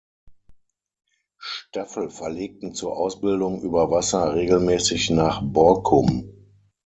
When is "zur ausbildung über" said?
2.73-3.91